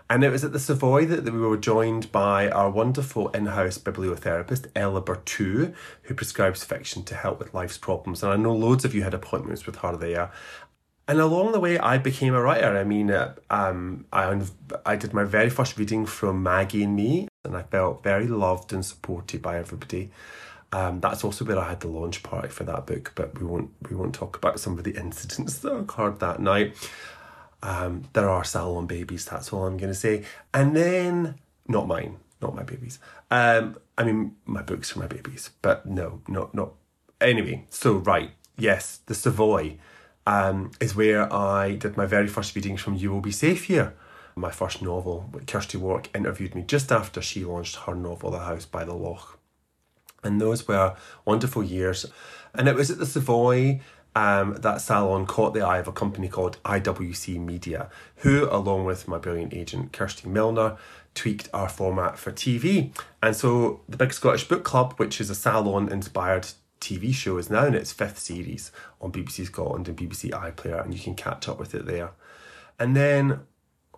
And 0.08 0.24
it 0.24 0.30
was 0.30 0.44
at 0.44 0.54
the 0.54 0.60
Savoy 0.60 1.06
that 1.08 1.24
we 1.24 1.32
were 1.32 1.58
joined 1.58 2.12
by 2.12 2.50
our 2.50 2.70
wonderful 2.70 3.30
in 3.30 3.48
house 3.48 3.80
bibliotherapist, 3.80 4.68
Ella 4.76 5.02
Berthoud, 5.02 5.74
who 6.04 6.14
prescribes 6.14 6.64
fiction 6.64 7.04
to 7.04 7.16
help 7.16 7.40
with 7.40 7.56
life's 7.56 7.80
problems. 7.80 8.22
And 8.22 8.32
I 8.32 8.36
know 8.36 8.54
loads 8.56 8.86
of 8.86 8.94
you 8.94 9.02
had 9.02 9.16
appointments 9.16 9.66
with 9.66 9.78
her 9.78 9.98
there. 9.98 10.32
And 11.08 11.20
along 11.20 11.54
the 11.54 11.60
way, 11.60 11.80
I 11.80 11.98
became 11.98 12.36
a 12.36 12.42
writer. 12.42 12.78
I 12.78 12.84
mean, 12.84 13.10
uh, 13.10 13.34
um, 13.50 14.06
I, 14.14 14.40
I 14.86 14.96
did 14.96 15.14
my 15.14 15.24
very 15.24 15.50
first 15.50 15.78
reading 15.78 16.06
from 16.06 16.44
Maggie 16.44 16.84
and 16.84 16.96
Me, 16.96 17.28
and 17.44 17.58
I 17.58 17.64
felt 17.64 18.04
very 18.04 18.28
loved 18.28 18.74
and 18.74 18.86
supported 18.86 19.42
by 19.42 19.58
everybody. 19.58 20.12
Um, 20.72 21.00
that's 21.00 21.24
also 21.24 21.46
where 21.46 21.60
I 21.60 21.70
had 21.70 21.80
the 21.80 21.88
launch 21.88 22.22
party 22.22 22.50
for 22.50 22.64
that 22.64 22.86
book, 22.86 23.14
but 23.16 23.40
we 23.40 23.46
won't 23.46 23.72
we 23.90 23.96
won't 23.96 24.16
talk 24.16 24.36
about 24.36 24.60
some 24.60 24.78
of 24.78 24.84
the 24.84 24.96
incidents 24.96 25.60
that 25.60 25.74
occurred 25.74 26.20
that 26.20 26.40
night. 26.40 26.76
Um, 27.62 28.04
there 28.14 28.30
are 28.30 28.44
salon 28.44 28.86
babies, 28.86 29.26
that's 29.26 29.52
all 29.52 29.66
I'm 29.66 29.78
going 29.78 29.92
to 29.92 30.00
say. 30.00 30.24
And 30.54 30.76
then, 30.76 31.36
not 31.68 31.88
mine, 31.88 32.18
not 32.42 32.56
my 32.56 32.64
babies. 32.64 33.00
Um, 33.32 33.78
I 33.98 34.04
mean, 34.04 34.36
my 34.46 34.62
books 34.62 34.96
are 34.96 35.00
my 35.00 35.08
babies, 35.08 35.52
but 35.62 35.86
no, 35.86 36.22
not, 36.28 36.54
not. 36.54 36.74
Anyway, 37.20 37.66
so 37.70 37.94
right, 37.94 38.32
yes, 38.58 39.00
the 39.06 39.16
Savoy 39.16 39.78
um, 40.28 40.72
is 40.80 40.96
where 40.96 41.32
I 41.34 41.76
did 41.76 41.98
my 41.98 42.06
very 42.06 42.28
first 42.28 42.56
readings 42.56 42.82
from 42.82 42.96
You 42.96 43.12
Will 43.12 43.22
Be 43.22 43.32
Safe 43.32 43.66
Here, 43.66 43.96
my 44.36 44.52
first 44.52 44.82
novel. 44.82 45.30
Kirsty 45.48 45.78
Wark 45.78 46.10
interviewed 46.16 46.56
me 46.56 46.64
just 46.64 46.92
after 46.92 47.22
she 47.22 47.46
launched 47.46 47.78
her 47.78 47.96
novel, 47.96 48.32
The 48.32 48.40
House 48.40 48.66
by 48.66 48.84
the 48.84 48.94
Loch. 48.94 49.40
And 50.24 50.42
those 50.42 50.68
were 50.68 50.96
wonderful 51.24 51.64
years. 51.64 52.06
And 52.54 52.68
it 52.68 52.76
was 52.76 52.90
at 52.90 52.98
the 52.98 53.06
Savoy 53.06 53.82
um, 54.16 54.56
that 54.62 54.82
salon 54.82 55.26
caught 55.26 55.54
the 55.54 55.62
eye 55.62 55.78
of 55.78 55.88
a 55.88 55.92
company 55.92 56.30
called 56.30 56.58
IWC 56.64 57.38
Media, 57.38 57.90
who, 58.18 58.48
along 58.50 58.86
with 58.86 59.08
my 59.08 59.18
brilliant 59.18 59.54
agent 59.54 59.92
Kirsty 59.92 60.30
Milner, 60.30 60.78
tweaked 61.14 61.50
our 61.54 61.68
format 61.68 62.18
for 62.18 62.32
TV. 62.32 62.92
And 63.22 63.36
so 63.36 63.82
the 63.90 63.98
Big 63.98 64.14
Scottish 64.14 64.48
Book 64.48 64.64
Club, 64.64 64.94
which 64.94 65.20
is 65.20 65.30
a 65.30 65.36
salon 65.36 65.92
inspired 65.92 66.48
TV 66.80 67.14
show, 67.14 67.38
is 67.38 67.50
now 67.50 67.66
in 67.66 67.76
its 67.76 67.92
fifth 67.92 68.20
series 68.20 68.72
on 69.02 69.12
BBC 69.12 69.48
Scotland 69.48 69.90
and 69.90 69.98
BBC 69.98 70.32
iPlayer, 70.32 70.84
and 70.84 70.94
you 70.94 71.00
can 71.00 71.16
catch 71.16 71.50
up 71.50 71.60
with 71.60 71.76
it 71.76 71.86
there. 71.86 72.12
And 72.80 72.96
then 72.96 73.42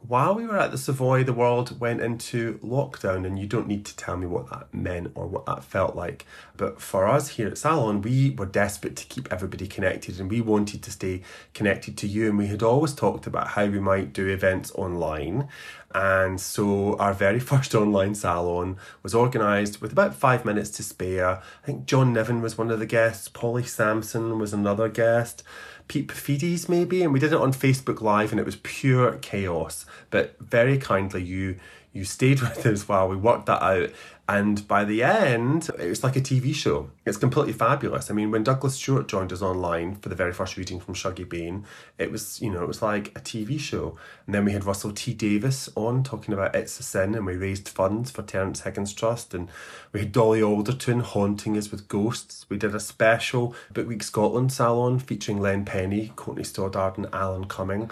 while 0.08 0.36
we 0.36 0.46
were 0.46 0.58
at 0.58 0.72
the 0.72 0.78
Savoy, 0.78 1.24
the 1.24 1.34
world 1.34 1.80
went 1.80 2.02
into 2.02 2.60
lockdown, 2.60 3.26
and 3.26 3.38
you 3.38 3.46
don't 3.46 3.68
need 3.68 3.86
to 3.86 3.96
tell 3.96 4.16
me 4.16 4.26
what 4.26 4.50
that 4.50 4.74
meant 4.74 5.12
or 5.16 5.28
what 5.28 5.46
that 5.48 5.64
felt 5.64 5.96
like. 5.96 6.26
But 6.56 6.82
for 6.82 7.08
us 7.08 7.30
here 7.30 7.48
at 7.48 7.58
Salon, 7.58 8.02
we 8.02 8.32
were 8.32 8.46
desperate 8.46 8.96
to 8.96 9.06
keep 9.06 9.32
everybody 9.32 9.68
connected 9.68 10.20
and 10.20 10.30
we 10.30 10.42
wanted 10.42 10.82
to 10.84 10.92
stay 10.92 11.22
connected 11.54 11.98
to 11.98 12.08
you. 12.08 12.30
And 12.30 12.38
we 12.38 12.48
had 12.48 12.64
always 12.64 12.94
talked 12.94 13.28
about 13.28 13.50
how 13.50 13.66
we 13.66 13.80
might 13.80 14.14
do 14.14 14.28
events 14.28 14.72
online. 14.72 15.48
And 15.94 16.42
so 16.42 16.98
our 16.98 17.14
very 17.14 17.40
first 17.52 17.76
online 17.76 18.16
salon 18.16 18.78
was 19.04 19.14
organised 19.14 19.82
with 19.82 19.92
about 19.92 20.16
five 20.16 20.46
minutes 20.46 20.70
to 20.72 20.84
spare. 20.84 21.42
I 21.64 21.66
think 21.66 21.86
John 21.86 22.14
Niven 22.14 22.42
was 22.42 22.58
one 22.58 22.72
of 22.72 22.80
the 22.80 22.86
guests, 22.86 23.28
Polly 23.28 23.64
Samson 23.64 24.40
was 24.40 24.54
another 24.54 24.90
guest. 24.90 25.44
Pete 25.88 26.12
Fides 26.12 26.68
maybe, 26.68 27.04
and 27.04 27.14
we 27.14 27.20
did 27.20 27.34
it 27.34 27.40
on 27.40 27.54
Facebook 27.54 28.02
Live, 28.02 28.32
and 28.32 28.40
it 28.40 28.46
was 28.46 28.58
pure 28.58 29.14
chaos. 29.14 29.86
But 30.10 30.36
very 30.40 30.78
kindly, 30.78 31.24
you 31.24 31.58
you 31.94 32.04
stayed 32.04 32.42
with 32.42 32.66
us 32.66 32.88
while 32.88 33.08
we 33.08 33.16
worked 33.16 33.46
that 33.48 33.62
out, 33.62 33.92
and 34.30 34.68
by 34.68 34.84
the 34.84 35.04
end, 35.04 35.70
it 35.80 35.88
was 35.88 36.04
like 36.04 36.18
a 36.18 36.22
TV 36.22 36.54
show. 36.54 36.90
It's 37.06 37.16
completely 37.16 37.54
fabulous. 37.54 38.12
I 38.12 38.14
mean, 38.14 38.30
when 38.30 38.44
Douglas 38.44 38.76
Stuart 38.76 39.08
joined 39.08 39.32
us 39.32 39.42
online 39.42 39.96
for 39.96 40.10
the 40.10 40.16
very 40.16 40.34
first 40.34 40.58
reading 40.58 40.82
from 40.82 40.96
Shuggie 40.96 41.28
Bain, 41.28 41.66
it 41.98 42.12
was, 42.12 42.42
you 42.42 42.52
know, 42.52 42.62
it 42.62 42.68
was 42.68 42.82
like 42.82 43.18
a 43.18 43.22
TV 43.22 43.58
show. 43.58 43.98
And 44.26 44.36
then 44.36 44.44
we 44.44 44.52
had 44.52 44.66
Russell 44.66 44.92
T 44.92 45.14
Davies 45.14 45.70
on 45.76 46.04
talking 46.04 46.34
about 46.34 46.56
It's 46.56 46.78
a 46.78 46.84
Sin, 46.84 47.16
and 47.16 47.26
we 47.26 47.38
raised 47.38 47.70
funds 47.70 48.12
for 48.12 48.22
Terence 48.22 48.62
Higgins 48.62 48.92
Trust. 48.92 49.34
And 49.34 49.48
we 49.94 50.02
had 50.02 50.12
Dolly 50.12 50.42
Alderton 50.42 51.00
haunting 51.00 51.58
us 51.58 51.72
with 51.72 51.88
ghosts. 51.88 52.46
We 52.50 52.58
did 52.58 52.76
a 52.76 52.82
special 52.82 53.56
Book 53.74 53.88
Week 53.88 54.04
Scotland 54.04 54.52
salon 54.52 55.00
featuring 55.00 55.40
Len 55.40 55.64
Pennie, 55.64 56.12
Courtney 56.18 56.44
Stoddart, 56.44 56.98
and 56.98 57.08
Alan 57.14 57.46
Cumming 57.46 57.92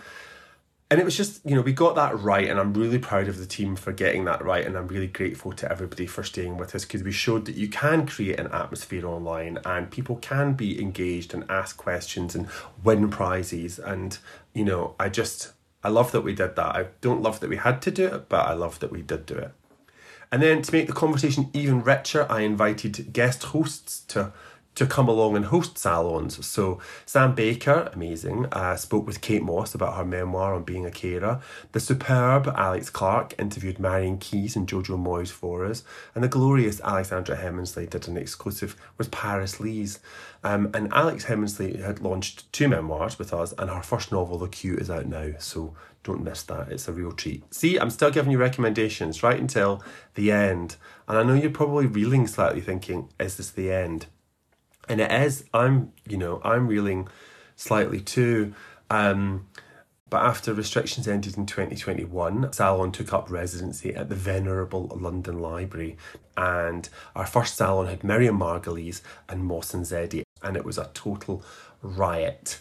and 0.92 1.00
it 1.00 1.04
was 1.04 1.18
just 1.18 1.42
you 1.46 1.56
know 1.56 1.62
we 1.62 1.74
got 1.74 1.96
that 1.96 2.18
right 2.20 2.48
and 2.48 2.60
i'm 2.60 2.74
really 2.74 3.00
proud 3.00 3.28
of 3.28 3.38
the 3.38 3.46
team 3.46 3.76
for 3.76 3.92
getting 3.92 4.26
that 4.26 4.44
right 4.44 4.66
and 4.66 4.78
i'm 4.78 4.88
really 4.88 5.08
grateful 5.08 5.52
to 5.52 5.70
everybody 5.72 6.06
for 6.06 6.24
staying 6.24 6.58
with 6.58 6.76
us 6.76 6.86
because 6.86 7.04
we 7.04 7.12
showed 7.12 7.46
that 7.46 7.56
you 7.56 7.68
can 7.68 8.06
create 8.06 8.40
an 8.40 8.48
atmosphere 8.52 9.06
online 9.06 9.58
and 9.66 9.92
people 9.92 10.16
can 10.18 10.54
be 10.54 10.82
engaged 10.82 11.34
and 11.34 11.44
ask 11.50 11.78
questions 11.78 12.36
and 12.36 12.48
win 12.84 13.10
prizes. 13.10 13.80
And 13.80 14.18
you 14.54 14.64
know 14.64 14.96
i 15.00 15.10
just 15.10 15.54
i 15.84 15.90
love 15.90 16.12
that 16.12 16.22
we 16.22 16.34
did 16.34 16.56
that. 16.56 16.76
I 16.76 16.88
don't 17.02 17.22
love 17.22 17.40
that 17.40 17.50
we 17.50 17.58
had 17.58 17.82
to 17.84 17.92
do 17.92 18.08
it 18.08 18.30
but 18.30 18.46
i 18.46 18.54
love 18.54 18.80
that 18.80 18.92
we 18.92 19.02
did 19.02 19.26
do 19.26 19.36
it. 19.36 19.52
And 20.32 20.42
then 20.42 20.62
to 20.64 20.72
make 20.72 20.88
the 20.88 20.94
conversation 20.94 21.50
even 21.54 21.84
richer 21.84 22.28
i 22.30 22.42
invited 22.42 23.12
guest 23.12 23.44
hosts 23.46 24.02
to 24.14 24.34
to 24.76 24.86
come 24.86 25.08
along 25.08 25.36
and 25.36 25.46
host 25.46 25.78
salons. 25.78 26.46
So 26.46 26.80
Sam 27.06 27.34
Baker, 27.34 27.90
amazing, 27.94 28.48
uh, 28.52 28.76
spoke 28.76 29.08
with 29.08 29.22
Kate 29.22 29.42
Mosse 29.42 29.74
about 29.74 29.96
her 29.96 30.06
memoir 30.06 30.54
on 30.54 30.64
being 30.64 30.86
a 30.86 30.92
carer. 30.92 31.42
The 31.72 31.80
superb 31.80 32.54
Alex 32.56 32.90
Clark 32.90 33.34
interviewed 33.40 33.80
Marian 33.80 34.18
Keyes 34.18 34.56
and 34.56 34.68
Jojo 34.68 35.02
Moyes 35.02 35.32
for 35.32 35.66
us. 35.66 35.84
And 36.14 36.24
the 36.24 36.28
glorious 36.28 36.82
Alexandra 36.82 37.38
Heminsley 37.38 37.90
did 37.90 38.08
an 38.08 38.18
exclusive 38.18 38.76
with 38.98 39.12
Paris 39.12 39.60
Lees. 39.60 40.00
Um, 40.44 40.70
and 40.74 40.94
Alex 40.94 41.26
Heminsley 41.26 41.82
had 41.82 42.02
launched 42.02 42.52
two 42.54 42.68
memoirs 42.68 43.18
with 43.18 43.34
us, 43.34 43.52
and 43.58 43.70
her 43.70 43.82
first 43.82 44.12
novel, 44.12 44.38
The 44.38 44.48
Queue, 44.48 44.78
is 44.78 44.92
out 44.92 45.08
now. 45.08 45.32
So 45.40 45.74
don't 46.04 46.24
miss 46.24 46.44
that. 46.44 46.72
It's 46.72 46.88
a 46.88 46.94
real 46.94 47.12
treat. 47.12 47.52
See, 47.52 47.78
I'm 47.78 47.90
still 47.90 48.12
giving 48.12 48.32
you 48.32 48.38
recommendations 48.38 49.24
right 49.24 49.40
until 49.40 49.84
the 50.14 50.32
end. 50.32 50.76
And 51.08 51.18
I 51.18 51.24
know 51.24 51.34
you're 51.34 51.50
probably 51.50 51.88
reeling 51.88 52.28
slightly 52.28 52.62
thinking, 52.62 53.10
is 53.20 53.38
this 53.38 53.50
the 53.50 53.72
end? 53.72 54.06
And 54.88 55.02
is 55.02 55.46
i'm 55.54 55.94
you 56.08 56.18
know 56.18 56.42
i'm 56.44 56.68
reeling 56.68 57.08
slightly 57.56 58.02
too 58.02 58.54
um, 58.90 59.48
but 60.10 60.22
after 60.24 60.54
restrictions 60.54 61.08
ended 61.08 61.38
in 61.38 61.46
2021 61.46 62.54
salon 62.54 62.92
took 62.92 63.12
up 63.12 63.30
residency 63.30 63.96
at 63.96 64.10
the 64.10 64.16
venerable 64.16 64.88
london 64.96 65.40
library. 65.40 65.98
And 66.38 66.88
our 67.16 67.26
first 67.26 67.56
salon 67.56 67.88
had 67.88 68.04
miriam 68.04 68.38
margolyes 68.40 69.02
and 69.28 69.50
mohsin 69.50 69.82
zaidi 69.82 70.24
and 70.44 70.56
it 70.56 70.66
was 70.66 70.78
a 70.78 70.92
total 70.94 71.44
riot. 71.82 72.60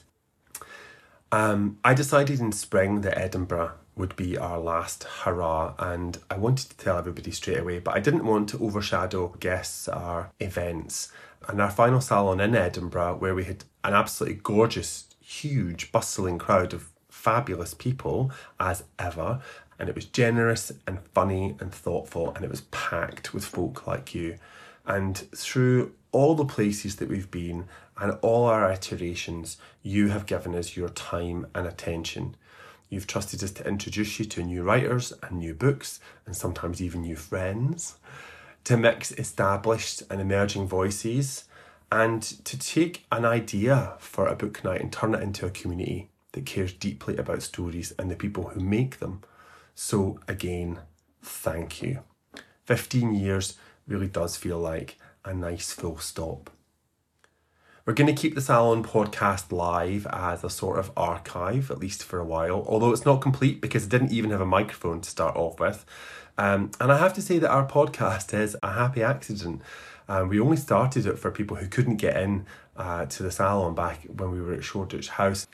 Um, 1.31 1.79
i 1.85 1.95
decided 1.95 2.41
in 2.41 2.53
spring 2.53 3.03
that 3.03 3.19
edinburgh 3.19 3.73
would 3.97 4.17
be 4.17 4.37
our 4.37 4.59
last 4.59 5.05
hurrah 5.05 5.75
and 5.79 6.19
i 6.31 6.37
wanted 6.37 6.71
to 6.71 6.77
tell 6.77 6.99
everybody 6.99 7.31
straight 7.31 7.61
away 7.61 7.79
but 7.79 7.95
i 7.95 8.01
didn't 8.01 8.25
want 8.25 8.49
to 8.49 8.59
overshadow 8.59 9.29
guests 9.41 9.89
or 9.89 10.31
events 10.41 11.13
and 11.49 11.61
our 11.61 11.71
final 11.71 12.01
salon 12.01 12.41
in 12.41 12.55
Edinburgh, 12.55 13.17
where 13.17 13.35
we 13.35 13.45
had 13.45 13.65
an 13.83 13.95
absolutely 13.95 14.41
gorgeous, 14.43 15.07
huge, 15.21 15.93
bustling 15.93 16.39
crowd 16.39 16.73
of 16.73 16.91
fabulous 17.09 17.75
people 17.75 18.31
as 18.59 18.85
ever. 18.99 19.41
And 19.79 19.89
it 19.89 19.95
was 19.95 20.05
generous 20.05 20.73
and 20.87 21.01
funny 21.15 21.57
and 21.61 21.73
thoughtful, 21.73 22.33
and 22.35 22.45
it 22.45 22.51
was 22.51 22.63
packed 22.63 23.35
with 23.35 23.45
folk 23.45 23.87
like 23.87 24.15
you. 24.15 24.39
And 24.87 25.17
through 25.35 25.95
all 26.13 26.35
the 26.35 26.45
places 26.45 26.97
that 26.97 27.09
we've 27.09 27.31
been 27.31 27.67
and 27.99 28.19
all 28.23 28.45
our 28.45 28.71
iterations, 28.71 29.57
you 29.83 30.09
have 30.09 30.27
given 30.27 30.55
us 30.55 30.77
your 30.77 30.91
time 30.91 31.47
and 31.55 31.67
attention. 31.67 32.37
You've 32.89 33.07
trusted 33.07 33.43
us 33.43 33.51
to 33.53 33.67
introduce 33.67 34.19
you 34.19 34.25
to 34.27 34.43
new 34.43 34.63
writers 34.63 35.13
and 35.23 35.39
new 35.39 35.55
books, 35.55 35.99
and 36.27 36.37
sometimes 36.37 36.81
even 36.81 37.03
new 37.03 37.17
friends 37.17 37.97
to 38.65 38.77
mix 38.77 39.13
established 39.13 40.03
and 40.11 40.21
emerging 40.21 40.67
voices 40.67 41.45
and 41.93 42.23
to 42.23 42.59
take 42.59 43.05
an 43.13 43.25
idea 43.25 43.95
for 43.99 44.27
a 44.27 44.35
book 44.35 44.65
night 44.65 44.81
and 44.81 44.93
turn 44.93 45.15
it 45.15 45.23
into 45.23 45.47
a 45.47 45.51
community 45.51 46.11
that 46.33 46.47
cares 46.47 46.73
deeply 46.73 47.17
about 47.17 47.43
stories 47.43 47.93
and 47.99 48.11
the 48.11 48.17
people 48.17 48.49
who 48.49 48.61
make 48.61 48.99
them. 48.99 49.23
So, 49.75 50.19
again, 50.27 50.81
thank 51.23 51.83
you. 51.83 52.01
15 52.65 53.15
years 53.15 53.57
really 53.87 54.09
does 54.09 54.37
feel 54.37 54.59
like 54.59 54.97
a 55.25 55.35
nice 55.35 55.73
full 55.73 55.99
stop. 55.99 56.51
We're 57.87 57.93
going 57.93 58.15
to 58.15 58.21
keep 58.21 58.35
the 58.35 58.41
Salon 58.41 58.83
podcast 58.83 59.53
live 59.53 60.07
as 60.07 60.43
a 60.43 60.49
sort 60.49 60.79
of 60.79 60.91
archive, 60.97 61.71
at 61.71 61.79
least 61.79 62.03
for 62.03 62.19
a 62.19 62.25
while, 62.25 62.65
although 62.67 62.93
it's 62.93 63.05
not 63.05 63.21
complete 63.21 63.61
because 63.61 63.85
it 63.85 63.91
didn't 63.91 64.13
even 64.13 64.31
have 64.31 64.41
a 64.41 64.47
microphone 64.47 65.03
to 65.03 65.11
start 65.11 65.37
off 65.37 65.61
with. 65.61 65.85
Um, 66.37 66.71
and 66.81 66.91
I 66.91 66.99
have 66.99 67.15
to 67.15 67.23
say 67.23 67.39
that 67.39 67.51
our 67.51 67.67
podcast 67.67 68.35
is 68.35 68.57
a 68.63 68.73
happy 68.73 69.03
accident. 69.03 69.63
Um, 70.09 70.29
we 70.29 70.41
only 70.41 70.57
started 70.57 71.07
it 71.07 71.19
for 71.19 71.31
people 71.31 71.57
who 71.57 71.67
couldn't 71.67 71.97
get 71.97 72.17
in 72.17 72.47
uh, 72.77 73.07
to 73.07 73.23
the 73.23 73.31
salon 73.31 73.75
back 73.75 74.03
when 74.05 74.31
we 74.31 74.41
were 74.41 74.53
at 74.53 74.65
Shoreditch 74.65 75.11
House. 75.11 75.47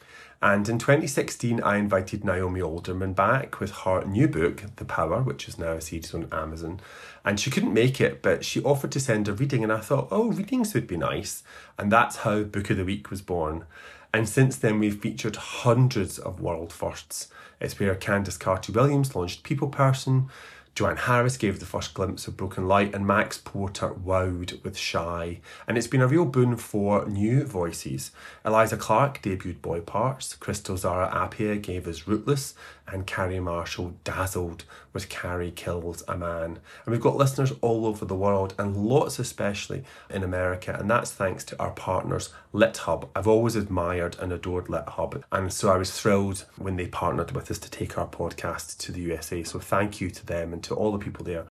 And 0.43 0.67
in 0.69 0.79
2016, 0.79 1.61
I 1.61 1.77
invited 1.77 2.25
Naomi 2.25 2.63
Alderman 2.63 3.13
back 3.13 3.61
with 3.61 3.71
her 3.71 4.05
new 4.07 4.27
book, 4.27 4.65
The 4.77 4.87
Power, 4.87 5.23
which 5.23 5.47
is 5.47 5.59
now 5.59 5.79
series 5.79 6.15
on 6.15 6.29
Amazon. 6.33 6.81
And 7.27 7.39
she 7.39 7.51
couldn't 7.51 7.75
make 7.75 8.01
it, 8.01 8.23
but 8.23 8.43
she 8.43 8.63
offered 8.63 8.91
to 8.93 9.01
send 9.01 9.29
a 9.29 9.35
reading. 9.35 9.63
And 9.63 9.73
I 9.73 9.81
thought, 9.81 10.09
oh, 10.11 10.33
readings 10.33 10.73
would 10.73 10.87
be 10.87 10.97
nice. 10.97 11.43
And 11.79 11.93
that's 11.93 12.17
how 12.17 12.43
Book 12.43 12.71
of 12.71 12.79
the 12.79 12.87
Week 12.87 13.11
was 13.11 13.21
born. 13.21 13.67
And 14.15 14.27
since 14.27 14.57
then, 14.57 14.79
we've 14.79 14.99
featured 14.99 15.37
hundreds 15.37 16.19
of 16.19 16.41
world 16.41 16.73
firsts. 16.73 17.29
It's 17.61 17.79
where 17.79 17.95
Candice 17.95 18.41
Carty 18.41 18.73
Williams 18.73 19.15
launched 19.15 19.43
People 19.43 19.69
Person. 19.69 20.31
Joanne 20.75 20.97
Harris 20.97 21.37
gave 21.37 21.61
the 21.61 21.67
first 21.67 21.93
glimpse 21.95 22.27
of 22.27 22.37
Broken 22.37 22.67
Light, 22.67 22.95
and 22.95 23.07
Max 23.07 23.37
Porter 23.37 23.91
wowed 23.91 24.63
with 24.63 24.79
Shy. 24.79 25.41
And 25.67 25.77
it's 25.77 25.87
been 25.87 26.01
a 26.01 26.07
real 26.07 26.25
boon 26.25 26.57
for 26.57 27.05
new 27.07 27.45
voices. 27.45 28.13
Eliza 28.45 28.77
Clark 28.77 29.21
debuted 29.21 29.61
Boy 29.61 29.81
Parts, 29.81 30.37
Krystle 30.41 30.79
Zara 30.79 31.11
Appiah 31.11 31.61
gave 31.61 31.87
us 31.87 32.07
Rootless, 32.07 32.55
and 32.93 33.07
Carrie 33.07 33.41
Marshall 33.41 33.95
dazzled 34.05 34.65
with 34.93 35.09
Carrie 35.09 35.51
Kills 35.51 36.03
a 36.09 36.17
Man. 36.17 36.59
And 36.85 36.93
we've 36.93 37.01
got 37.01 37.17
listeners 37.17 37.53
all 37.61 37.87
over 37.87 38.05
the 38.05 38.15
world, 38.15 38.55
and 38.59 38.77
lots 38.77 39.19
especially 39.19 39.85
in 40.09 40.23
America, 40.23 40.77
and 40.79 40.91
that's 40.91 41.13
thanks 41.13 41.45
to 41.45 41.59
our 41.61 41.73
partners, 41.73 42.31
LitHub. 42.53 43.09
I've 43.15 43.29
always 43.29 43.57
admired 43.57 44.17
and 44.21 44.33
adored 44.33 44.67
LitHub, 44.67 45.23
and 45.31 45.53
so 45.53 45.71
I 45.71 45.77
was 45.77 45.99
thrilled 45.99 46.45
when 46.57 46.77
they 46.77 46.87
partnered 46.87 47.33
with 47.33 47.51
us 47.51 47.59
to 47.59 47.71
take 47.71 47.99
our 47.99 48.09
podcast 48.09 48.79
to 48.79 48.93
the 48.93 49.01
USA. 49.01 49.43
So 49.43 49.59
thank 49.59 50.01
you 50.01 50.11
to 50.11 50.27
them 50.27 50.53
and 50.53 50.63
to 50.65 50.75
all 50.75 50.93
the 50.93 50.99
people 50.99 51.25
there. 51.25 51.47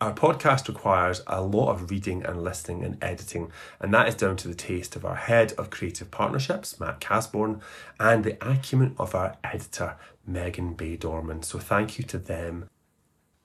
Our 0.00 0.14
podcast 0.14 0.66
requires 0.66 1.22
a 1.26 1.42
lot 1.42 1.72
of 1.72 1.90
reading 1.90 2.24
and 2.24 2.42
listening 2.42 2.84
and 2.84 2.96
editing, 3.04 3.52
and 3.80 3.92
that 3.92 4.08
is 4.08 4.14
down 4.14 4.36
to 4.38 4.48
the 4.48 4.54
taste 4.54 4.96
of 4.96 5.04
our 5.04 5.14
head 5.14 5.52
of 5.58 5.68
creative 5.68 6.10
partnerships, 6.10 6.80
Matt 6.80 7.00
Casbourne, 7.00 7.60
and 7.98 8.24
the 8.24 8.38
acumen 8.40 8.94
of 8.96 9.14
our 9.14 9.36
editor, 9.44 9.96
Megan 10.26 10.72
Bay 10.72 10.96
Dorman. 10.96 11.42
So 11.42 11.58
thank 11.58 11.98
you 11.98 12.04
to 12.04 12.16
them. 12.16 12.70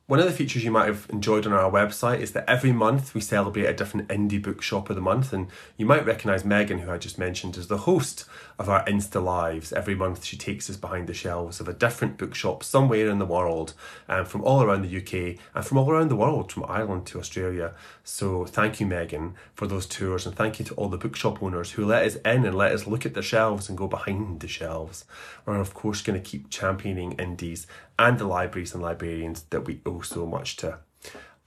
One 0.07 0.19
of 0.19 0.25
the 0.25 0.31
features 0.31 0.63
you 0.63 0.69
might 0.69 0.85
have 0.85 1.07
enjoyed 1.09 1.47
on 1.47 1.53
our 1.53 1.71
website 1.71 2.19
is 2.19 2.33
that 2.33 2.47
every 2.47 2.71
month 2.71 3.15
we 3.15 3.21
celebrate 3.21 3.65
a 3.65 3.73
different 3.73 4.07
indie 4.07 4.39
bookshop 4.39 4.87
of 4.91 4.95
the 4.95 5.01
month, 5.01 5.33
and 5.33 5.47
you 5.77 5.87
might 5.87 6.05
recognise 6.05 6.45
Megan, 6.45 6.77
who 6.77 6.91
I 6.91 6.99
just 6.99 7.17
mentioned, 7.17 7.57
as 7.57 7.69
the 7.69 7.79
host 7.79 8.25
of 8.59 8.69
our 8.69 8.85
Insta 8.85 9.23
Lives. 9.23 9.73
Every 9.73 9.95
month 9.95 10.23
she 10.23 10.37
takes 10.37 10.69
us 10.69 10.77
behind 10.77 11.07
the 11.07 11.15
shelves 11.15 11.59
of 11.59 11.67
a 11.67 11.73
different 11.73 12.19
bookshop 12.19 12.63
somewhere 12.63 13.09
in 13.09 13.17
the 13.17 13.25
world, 13.25 13.73
um, 14.07 14.25
from 14.25 14.43
all 14.43 14.61
around 14.61 14.83
the 14.83 14.95
UK 14.95 15.39
and 15.55 15.65
from 15.65 15.79
all 15.79 15.89
around 15.89 16.09
the 16.09 16.15
world, 16.15 16.51
from 16.51 16.65
Ireland 16.67 17.07
to 17.07 17.19
Australia. 17.19 17.73
So 18.03 18.45
thank 18.45 18.79
you, 18.79 18.85
Megan, 18.85 19.33
for 19.55 19.65
those 19.65 19.87
tours, 19.87 20.27
and 20.27 20.35
thank 20.35 20.59
you 20.59 20.65
to 20.65 20.75
all 20.75 20.87
the 20.87 20.99
bookshop 20.99 21.41
owners 21.41 21.71
who 21.71 21.83
let 21.83 22.05
us 22.05 22.17
in 22.17 22.45
and 22.45 22.55
let 22.55 22.73
us 22.73 22.85
look 22.85 23.07
at 23.07 23.15
the 23.15 23.23
shelves 23.23 23.69
and 23.69 23.75
go 23.75 23.87
behind 23.87 24.41
the 24.41 24.47
shelves. 24.47 25.05
We're 25.47 25.59
of 25.59 25.73
course 25.73 26.03
going 26.03 26.21
to 26.21 26.29
keep 26.29 26.51
championing 26.51 27.13
indies 27.13 27.65
and 27.97 28.19
the 28.19 28.25
libraries 28.25 28.73
and 28.73 28.83
librarians 28.83 29.43
that 29.49 29.65
we 29.65 29.79
owe 29.85 29.94
so 30.01 30.25
much 30.25 30.57
to. 30.57 30.79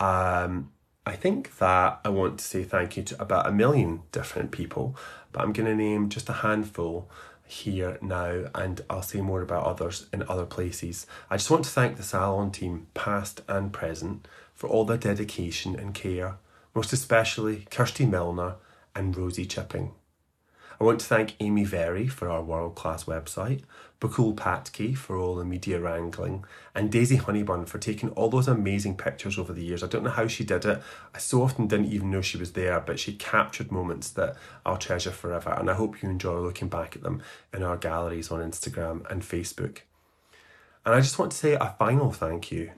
Um, 0.00 0.72
I 1.06 1.16
think 1.16 1.56
that 1.58 2.00
I 2.04 2.10
want 2.10 2.38
to 2.38 2.44
say 2.44 2.64
thank 2.64 2.96
you 2.96 3.02
to 3.02 3.22
about 3.22 3.46
a 3.46 3.52
million 3.52 4.02
different 4.12 4.50
people, 4.50 4.94
but 5.32 5.42
I'm 5.42 5.52
going 5.52 5.66
to 5.66 5.74
name 5.74 6.08
just 6.10 6.28
a 6.28 6.34
handful 6.34 7.10
here 7.46 7.98
now 8.02 8.44
and 8.54 8.82
I'll 8.90 9.02
say 9.02 9.22
more 9.22 9.40
about 9.40 9.64
others 9.64 10.06
in 10.12 10.22
other 10.28 10.44
places. 10.44 11.06
I 11.30 11.38
just 11.38 11.50
want 11.50 11.64
to 11.64 11.70
thank 11.70 11.96
the 11.96 12.02
Salon 12.02 12.50
team, 12.50 12.88
past 12.92 13.40
and 13.48 13.72
present, 13.72 14.28
for 14.54 14.68
all 14.68 14.84
their 14.84 14.98
dedication 14.98 15.78
and 15.78 15.94
care, 15.94 16.36
most 16.74 16.92
especially 16.92 17.66
Kirsty 17.70 18.04
Milner 18.04 18.56
and 18.94 19.16
Rosie 19.16 19.46
Chipping. 19.46 19.92
I 20.80 20.84
want 20.84 21.00
to 21.00 21.06
thank 21.06 21.34
Amy 21.40 21.64
Very 21.64 22.06
for 22.06 22.30
our 22.30 22.40
world 22.40 22.76
class 22.76 23.04
website, 23.04 23.62
Bakul 24.00 24.36
Patki 24.36 24.96
for 24.96 25.16
all 25.16 25.34
the 25.34 25.44
media 25.44 25.80
wrangling, 25.80 26.44
and 26.72 26.92
Daisy 26.92 27.18
Honeybun 27.18 27.66
for 27.66 27.78
taking 27.78 28.10
all 28.10 28.28
those 28.28 28.46
amazing 28.46 28.96
pictures 28.96 29.38
over 29.38 29.52
the 29.52 29.64
years. 29.64 29.82
I 29.82 29.88
don't 29.88 30.04
know 30.04 30.10
how 30.10 30.28
she 30.28 30.44
did 30.44 30.64
it. 30.64 30.80
I 31.12 31.18
so 31.18 31.42
often 31.42 31.66
didn't 31.66 31.92
even 31.92 32.12
know 32.12 32.20
she 32.20 32.38
was 32.38 32.52
there, 32.52 32.78
but 32.78 33.00
she 33.00 33.14
captured 33.14 33.72
moments 33.72 34.10
that 34.10 34.36
I'll 34.64 34.76
treasure 34.76 35.10
forever, 35.10 35.50
and 35.50 35.68
I 35.68 35.74
hope 35.74 36.00
you 36.00 36.08
enjoy 36.08 36.38
looking 36.38 36.68
back 36.68 36.94
at 36.94 37.02
them 37.02 37.22
in 37.52 37.64
our 37.64 37.76
galleries 37.76 38.30
on 38.30 38.38
Instagram 38.40 39.10
and 39.10 39.22
Facebook. 39.22 39.78
And 40.86 40.94
I 40.94 41.00
just 41.00 41.18
want 41.18 41.32
to 41.32 41.38
say 41.38 41.54
a 41.54 41.74
final 41.76 42.12
thank 42.12 42.52
you 42.52 42.70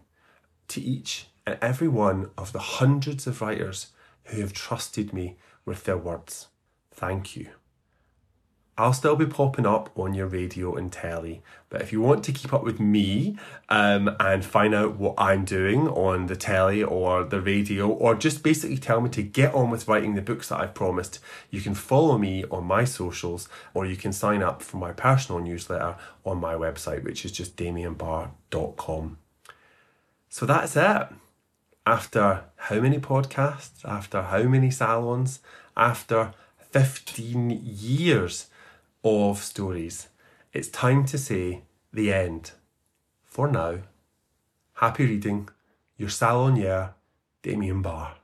to 0.69 0.80
each 0.80 1.26
and 1.47 1.59
every 1.61 1.88
one 1.88 2.30
of 2.38 2.52
the 2.52 2.61
hundreds 2.61 3.26
of 3.26 3.42
writers 3.42 3.88
who 4.25 4.40
have 4.40 4.54
trusted 4.54 5.12
me 5.12 5.37
with 5.66 5.85
their 5.85 5.99
words. 5.99 6.49
Thank 6.92 7.37
you. 7.37 7.50
I'll 8.81 8.95
still 8.95 9.15
be 9.15 9.27
popping 9.27 9.67
up 9.67 9.91
on 9.95 10.15
your 10.15 10.27
radio 10.27 10.75
and 10.75 10.91
telly. 10.91 11.43
But 11.69 11.83
if 11.83 11.93
you 11.93 12.01
want 12.01 12.25
to 12.25 12.33
keep 12.33 12.55
up 12.55 12.65
with 12.65 12.81
me 12.81 13.37
um, 13.69 14.17
and 14.19 14.43
find 14.43 14.75
out 14.75 14.97
what 14.97 15.17
I'm 15.19 15.45
doing 15.45 15.87
on 15.87 16.29
the 16.29 16.35
telly 16.35 16.83
or 16.83 17.23
the 17.23 17.43
radio, 17.43 17.91
or 17.91 18.15
just 18.15 18.43
basically 18.43 18.79
tell 18.79 19.03
me 19.03 19.11
to 19.11 19.23
get 19.23 19.53
on 19.53 19.69
with 19.69 19.87
writing 19.87 20.15
the 20.15 20.23
books 20.23 20.49
that 20.49 20.61
I've 20.61 20.73
promised, 20.73 21.19
you 21.51 21.61
can 21.61 21.75
follow 21.75 22.17
me 22.17 22.47
on 22.51 22.65
my 22.65 22.85
socials 22.85 23.51
or 23.75 23.85
you 23.85 23.97
can 23.97 24.15
sign 24.15 24.43
up 24.43 24.63
for 24.63 24.79
my 24.79 24.93
personal 24.93 25.43
newsletter 25.43 25.97
on 26.25 26.41
my 26.41 26.55
website, 26.55 27.05
which 27.05 27.27
is 27.27 27.33
just 27.33 27.59
damianbarr.com. 27.59 29.19
So 30.31 30.47
that's 30.47 30.75
it. 30.75 31.07
After 31.87 32.45
how 32.57 32.81
many 32.81 32.99
podcasts, 32.99 33.85
after 33.85 34.23
how 34.23 34.45
many 34.45 34.71
salons, 34.71 35.41
after 35.77 36.33
15 36.73 37.61
years 37.63 38.47
of 39.04 39.38
stories, 39.38 40.09
it's 40.52 40.69
time 40.69 41.04
to 41.07 41.19
say 41.19 41.62
the 41.92 42.12
end. 42.12 42.52
For 43.25 43.49
now, 43.49 43.78
happy 44.75 45.07
reading, 45.07 45.49
your 45.97 46.09
salonier, 46.09 46.95
Damian 47.42 47.83
Barr. 47.83 48.20